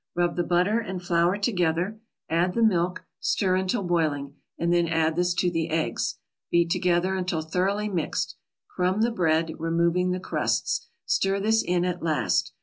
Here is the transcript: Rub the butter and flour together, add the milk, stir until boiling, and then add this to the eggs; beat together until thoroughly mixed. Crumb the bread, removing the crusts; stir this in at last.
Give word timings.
Rub 0.15 0.35
the 0.35 0.43
butter 0.43 0.79
and 0.79 0.99
flour 0.99 1.37
together, 1.37 1.99
add 2.27 2.55
the 2.55 2.63
milk, 2.63 3.05
stir 3.19 3.55
until 3.55 3.83
boiling, 3.83 4.33
and 4.57 4.73
then 4.73 4.87
add 4.87 5.15
this 5.15 5.31
to 5.35 5.51
the 5.51 5.69
eggs; 5.69 6.17
beat 6.49 6.71
together 6.71 7.13
until 7.15 7.43
thoroughly 7.43 7.87
mixed. 7.87 8.35
Crumb 8.67 9.01
the 9.01 9.11
bread, 9.11 9.53
removing 9.59 10.09
the 10.09 10.19
crusts; 10.19 10.87
stir 11.05 11.39
this 11.39 11.61
in 11.61 11.85
at 11.85 12.01
last. 12.01 12.51